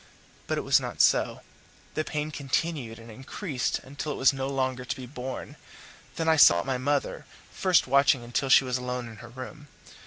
[0.47, 1.41] But it was not so;
[1.93, 5.57] the pain continued and increased until it was no longer to be borne;
[6.15, 9.67] then I sought my mother, first watching until she was alone in her room.